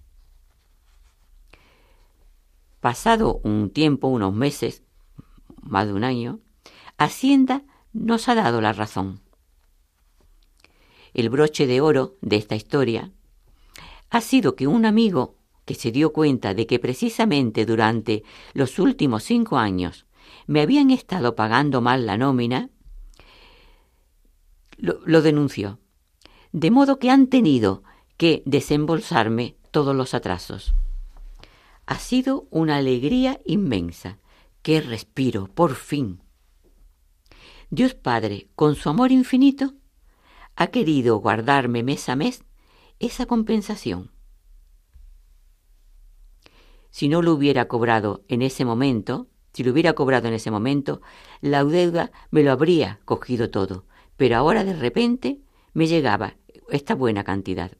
[2.83, 4.83] Pasado un tiempo, unos meses,
[5.61, 6.41] más de un año,
[6.97, 7.63] Hacienda
[7.93, 9.21] nos ha dado la razón.
[11.13, 13.13] El broche de oro de esta historia
[14.09, 19.23] ha sido que un amigo que se dio cuenta de que precisamente durante los últimos
[19.23, 20.05] cinco años
[20.45, 22.69] me habían estado pagando mal la nómina,
[24.75, 25.79] lo, denunció
[26.51, 27.83] de modo que han tenido
[28.17, 30.75] que desembolsarme todos los atrasos.
[31.85, 34.19] Ha sido una alegría inmensa.
[34.61, 36.21] ¡Qué respiro, por fin!
[37.69, 39.73] Dios Padre, con su amor infinito,
[40.55, 42.43] ha querido guardarme mes a mes
[42.99, 44.11] esa compensación.
[46.91, 51.01] Si no lo hubiera cobrado en ese momento, si lo hubiera cobrado en ese momento,
[51.41, 55.41] la deuda me lo habría cogido todo, pero ahora de repente
[55.73, 56.37] me llegaba
[56.69, 57.71] esta buena cantidad.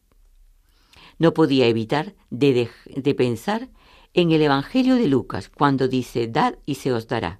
[1.19, 3.69] No podía evitar de, de pensar
[4.13, 7.39] en el Evangelio de Lucas cuando dice, dad y se os dará.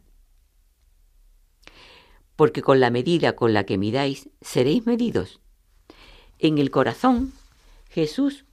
[2.35, 5.39] Porque con la medida con la que midáis, seréis medidos.
[6.39, 7.31] En el corazón,
[7.89, 8.45] Jesús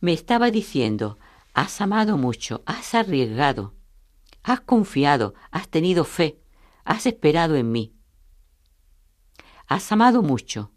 [0.00, 1.18] me estaba diciendo,
[1.52, 3.74] has amado mucho, has arriesgado,
[4.42, 6.40] has confiado, has tenido fe,
[6.84, 7.92] has esperado en mí.
[9.66, 10.72] Has amado mucho,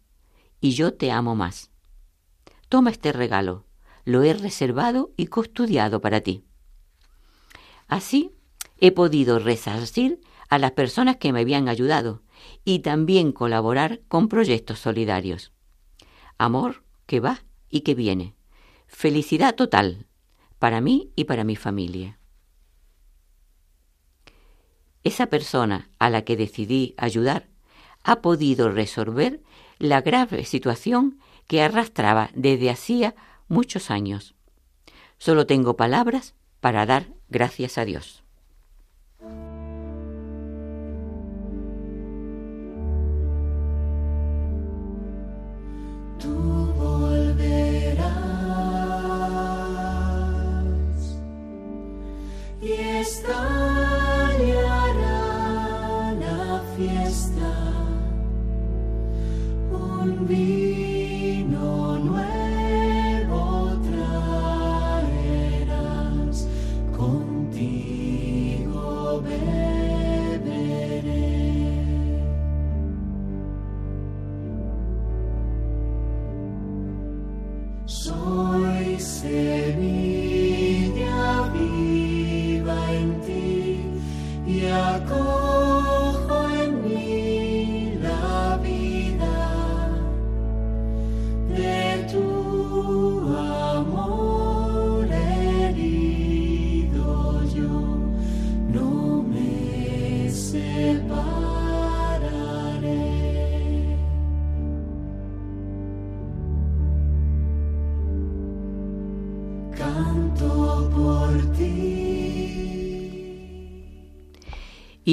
[0.59, 1.71] y yo te amo más.
[2.67, 3.65] Toma este regalo,
[4.05, 6.43] lo he reservado y custodiado para ti.
[7.87, 8.31] Así
[8.79, 12.21] he podido resarcir a las personas que me habían ayudado
[12.65, 15.51] y también colaborar con proyectos solidarios.
[16.37, 18.35] Amor que va y que viene.
[18.87, 20.07] Felicidad total
[20.59, 22.19] para mí y para mi familia.
[25.03, 27.49] Esa persona a la que decidí ayudar
[28.03, 29.41] ha podido resolver
[29.79, 33.15] la grave situación que arrastraba desde hacía
[33.47, 34.35] muchos años.
[35.17, 38.22] Solo tengo palabras para dar gracias a Dios.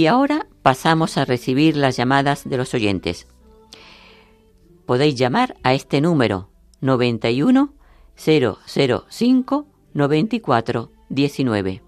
[0.00, 3.26] Y ahora pasamos a recibir las llamadas de los oyentes.
[4.86, 6.48] Podéis llamar a este número
[6.80, 7.74] 91
[8.16, 11.82] 005 94 19.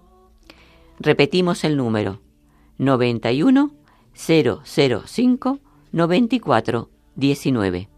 [0.99, 2.21] Repetimos el número
[2.77, 3.71] 91
[4.13, 5.59] 005
[5.91, 7.89] 94 19.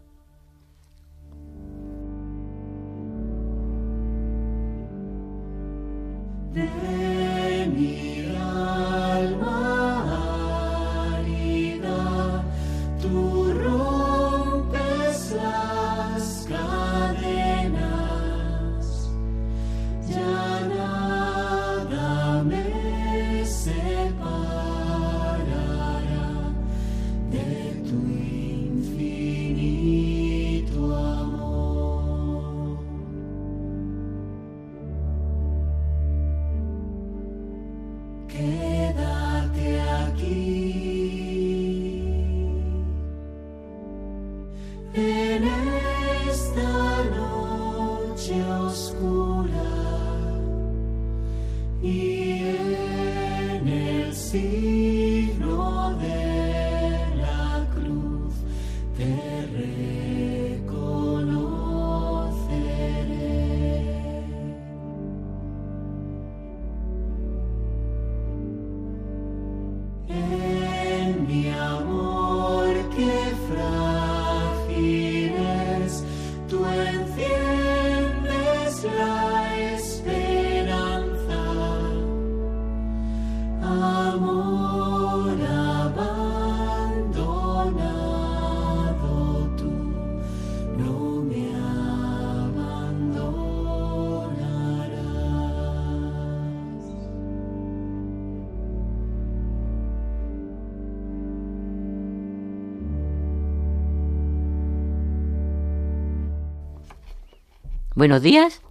[107.96, 108.62] Buenos días.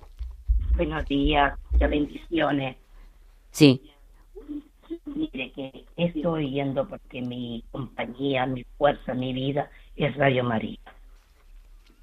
[0.75, 2.77] Buenos días, muchas bendiciones.
[3.49, 3.81] Sí.
[5.03, 10.77] Mire que estoy yendo porque mi compañía, mi fuerza, mi vida es Radio María.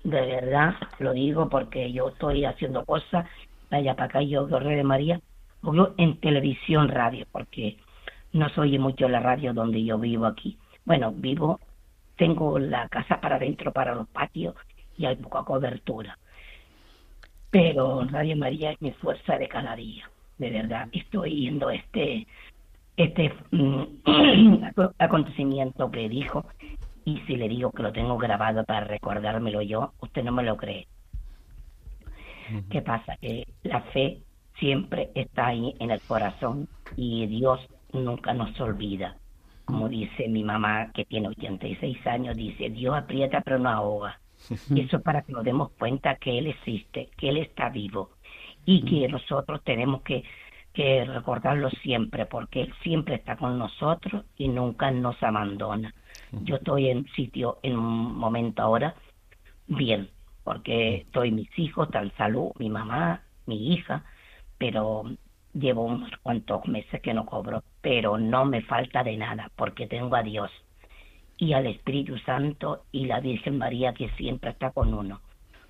[0.03, 3.25] De verdad, lo digo porque yo estoy haciendo cosas,
[3.71, 5.21] vaya para acá, yo Radio María,
[5.63, 7.79] veo en televisión, radio, porque
[8.33, 10.59] no se oye mucho la radio donde yo vivo aquí.
[10.85, 11.61] Bueno, vivo,
[12.17, 14.57] tengo la casa para adentro, para los patios,
[14.99, 16.19] y hay poca cobertura.
[17.53, 20.89] Pero Radio María es mi fuerza de cada día, de verdad.
[20.91, 22.27] Estoy yendo este
[22.97, 23.83] este mm,
[24.99, 26.47] acontecimiento que dijo
[27.05, 30.57] y si le digo que lo tengo grabado para recordármelo yo, usted no me lo
[30.57, 30.89] cree.
[32.71, 33.19] ¿Qué pasa?
[33.19, 34.23] Que la fe
[34.59, 37.61] siempre está ahí en el corazón y Dios
[37.93, 39.17] nunca nos olvida.
[39.67, 44.22] Como dice mi mamá, que tiene 86 años, dice, Dios aprieta pero no ahoga.
[44.75, 48.11] Y eso es para que nos demos cuenta que Él existe, que Él está vivo
[48.65, 50.25] y que nosotros tenemos que,
[50.73, 55.95] que recordarlo siempre, porque Él siempre está con nosotros y nunca nos abandona.
[56.33, 58.95] Yo estoy en un sitio, en un momento ahora,
[59.67, 60.11] bien,
[60.45, 64.05] porque estoy mis hijos, en salud, mi mamá, mi hija,
[64.59, 65.05] pero
[65.53, 70.17] llevo unos cuantos meses que no cobro, pero no me falta de nada, porque tengo
[70.17, 70.51] a Dios
[71.43, 75.21] y al Espíritu Santo y la Virgen María que siempre está con uno,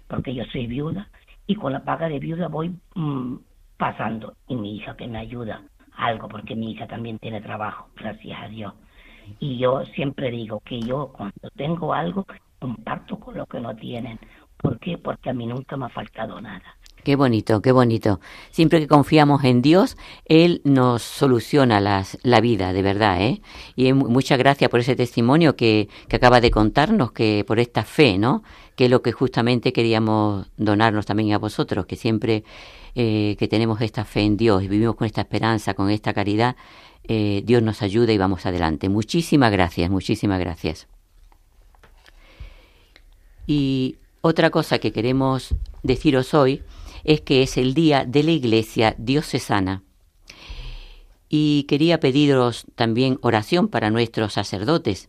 [0.07, 1.09] porque yo soy viuda
[1.47, 3.37] y con la paga de viuda voy mm,
[3.79, 5.63] pasando y mi hija que me ayuda
[5.97, 8.75] algo, porque mi hija también tiene trabajo, gracias a Dios.
[9.41, 12.27] Y yo siempre digo que yo cuando tengo algo
[12.59, 14.19] comparto con los que no tienen.
[14.59, 14.99] ¿Por qué?
[14.99, 16.77] Porque a mí nunca me ha faltado nada.
[17.05, 18.21] Qué bonito, qué bonito.
[18.53, 23.43] Siempre que confiamos en Dios, Él nos soluciona las, la vida, de verdad, ¿eh?
[23.75, 27.83] Y mu- muchas gracias por ese testimonio que, que acaba de contarnos, que por esta
[27.83, 28.45] fe, ¿no?
[28.77, 32.45] Que es lo que justamente queríamos donarnos también a vosotros, que siempre
[32.95, 36.55] eh, que tenemos esta fe en Dios y vivimos con esta esperanza, con esta caridad,
[37.09, 38.89] eh, Dios nos ayuda y vamos adelante.
[38.89, 40.87] Muchísimas gracias, muchísimas gracias.
[43.45, 46.63] Y otra cosa que queremos deciros hoy
[47.05, 49.83] es que es el día de la Iglesia diocesana.
[51.29, 55.09] Y quería pediros también oración para nuestros sacerdotes,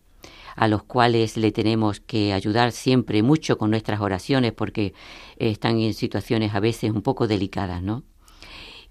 [0.56, 4.94] a los cuales le tenemos que ayudar siempre mucho con nuestras oraciones porque
[5.36, 8.04] están en situaciones a veces un poco delicadas, ¿no?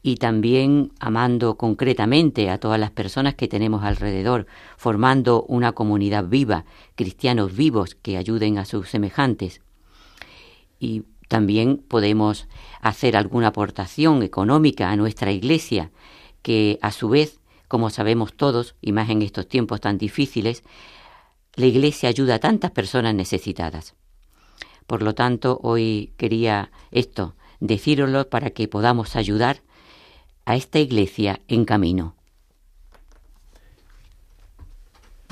[0.06, 6.66] y también amando concretamente a todas las personas que tenemos alrededor, formando una comunidad viva,
[6.96, 9.62] cristianos vivos que ayuden a sus semejantes.
[10.78, 12.48] Y También podemos
[12.80, 15.90] hacer alguna aportación económica a nuestra iglesia,
[16.44, 20.62] que a su vez, como sabemos todos, y más en estos tiempos tan difíciles,
[21.56, 23.96] la iglesia ayuda a tantas personas necesitadas.
[24.86, 29.64] Por lo tanto, hoy quería esto, decíroslo para que podamos ayudar
[30.46, 32.14] a esta iglesia en camino.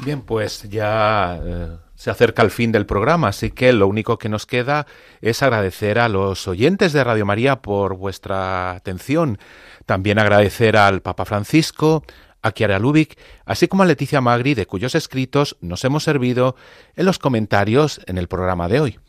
[0.03, 4.27] Bien, pues ya eh, se acerca el fin del programa, así que lo único que
[4.27, 4.87] nos queda
[5.21, 9.37] es agradecer a los oyentes de Radio María por vuestra atención.
[9.85, 12.03] También agradecer al Papa Francisco,
[12.41, 16.55] a Chiara Lubick, así como a Leticia Magri, de cuyos escritos nos hemos servido
[16.95, 18.99] en los comentarios en el programa de hoy.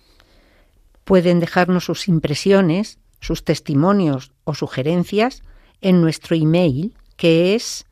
[1.05, 5.43] Pueden dejarnos sus impresiones, sus testimonios o sugerencias
[5.81, 7.87] en nuestro email, que es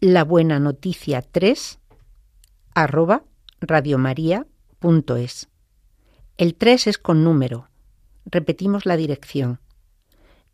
[0.00, 1.78] la buena noticia 3
[2.72, 3.24] arroba
[3.60, 5.48] radiomaria.es.
[6.36, 7.68] El 3 es con número.
[8.24, 9.60] Repetimos la dirección.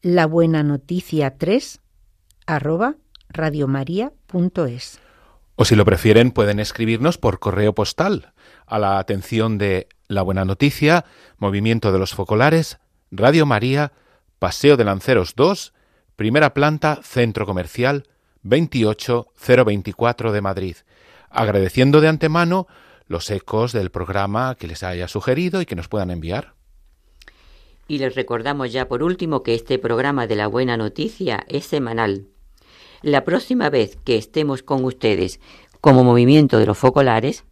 [0.02, 1.80] La buena noticia 3
[2.46, 2.96] arroba
[3.28, 5.00] radiomaria.es.
[5.56, 8.32] O si lo prefieren, pueden escribirnos por correo postal
[8.66, 11.06] a la atención de La Buena Noticia,
[11.38, 12.78] Movimiento de los Focolares,
[13.10, 13.92] Radio María,
[14.38, 15.72] Paseo de Lanceros 2,
[16.14, 18.06] primera planta, Centro Comercial
[18.42, 20.76] 28024 de Madrid,
[21.30, 22.66] agradeciendo de antemano
[23.06, 26.54] los ecos del programa que les haya sugerido y que nos puedan enviar.
[27.88, 32.26] Y les recordamos ya por último que este programa de la buena noticia es semanal.
[33.02, 35.40] La próxima vez que estemos con ustedes
[35.80, 37.44] como movimiento de los focolares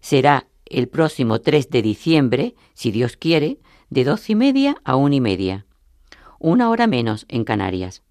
[0.00, 5.14] será el próximo 3 de diciembre, si Dios quiere, de doce y media a una
[5.14, 5.66] y media,
[6.38, 8.02] una hora menos en Canarias.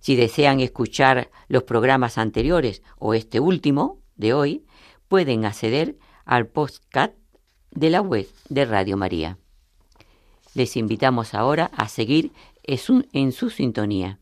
[0.00, 4.64] Si desean escuchar los programas anteriores o este último de hoy,
[5.14, 7.14] pueden acceder al podcast
[7.70, 9.38] de la web de Radio María.
[10.54, 12.32] Les invitamos ahora a seguir
[12.64, 14.18] en su sintonía.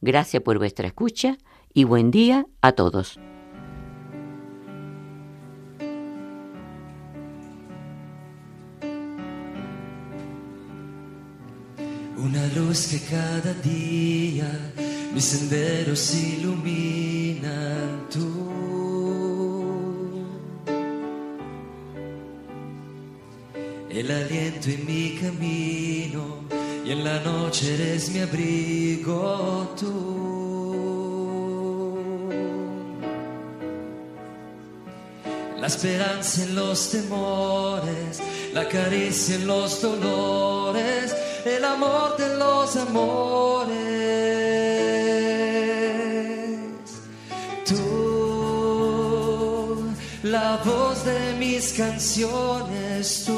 [0.00, 1.36] Gracias por vuestra escucha
[1.74, 3.18] y buen día a todos.
[12.16, 14.48] Una luz que cada día
[15.12, 18.37] mis senderos iluminan tú.
[23.90, 26.44] El aliento en mi camino
[26.84, 30.28] y en la noche eres mi abrigo tú.
[35.58, 38.20] La esperanza en los temores,
[38.52, 41.16] la caricia en los dolores,
[41.46, 43.68] el amor de los amores.
[47.66, 47.76] Tú,
[50.24, 53.37] la voz de mis canciones, tú